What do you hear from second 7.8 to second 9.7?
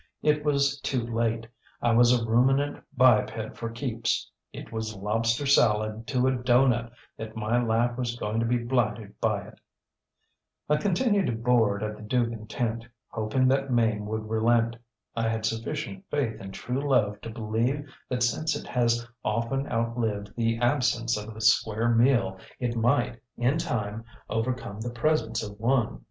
was going to be blighted by it.